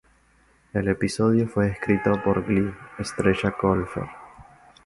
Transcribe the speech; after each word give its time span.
El 0.73 0.87
episodio 0.87 1.47
fue 1.47 1.67
escrito 1.67 2.13
por 2.23 2.43
Glee 2.47 2.73
estrella 2.97 3.51
Colfer. 3.51 4.07